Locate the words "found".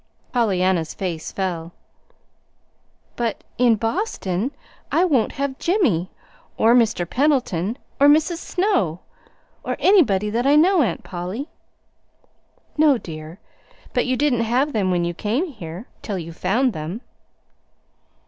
16.33-16.73